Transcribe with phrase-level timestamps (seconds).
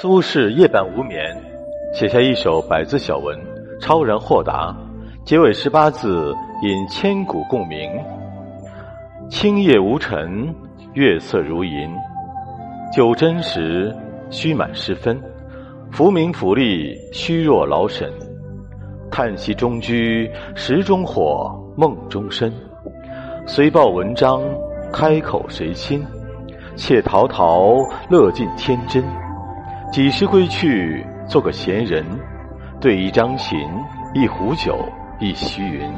[0.00, 1.36] 苏轼夜半无眠，
[1.92, 3.38] 写下一首百字小文，
[3.80, 4.76] 超然豁达。
[5.24, 7.90] 结尾十八字引千古共鸣：
[9.28, 10.54] 清夜无尘，
[10.94, 11.88] 月色如银。
[12.94, 13.94] 酒斟时，
[14.30, 15.20] 须满十分。
[15.90, 18.12] 浮名浮利，虚若劳神。
[19.10, 22.52] 叹息中居，石中火，梦中身。
[23.46, 24.42] 虽报文章，
[24.92, 26.04] 开口谁亲？
[26.74, 27.74] 且陶陶，
[28.10, 29.02] 乐尽天真。
[29.92, 32.04] 几时归去，做个闲人？
[32.80, 33.58] 对一张琴，
[34.12, 34.78] 一壶酒，
[35.18, 35.90] 一溪云。